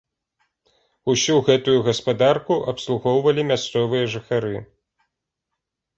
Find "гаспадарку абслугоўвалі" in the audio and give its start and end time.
1.89-3.41